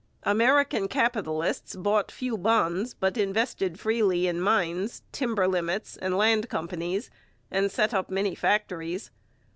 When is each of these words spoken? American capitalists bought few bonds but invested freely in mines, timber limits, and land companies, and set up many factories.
American 0.23 0.87
capitalists 0.87 1.75
bought 1.75 2.09
few 2.11 2.35
bonds 2.35 2.95
but 2.95 3.17
invested 3.17 3.79
freely 3.79 4.25
in 4.25 4.41
mines, 4.41 5.03
timber 5.11 5.47
limits, 5.47 5.95
and 5.95 6.17
land 6.17 6.49
companies, 6.49 7.11
and 7.51 7.71
set 7.71 7.93
up 7.93 8.09
many 8.09 8.33
factories. 8.33 9.11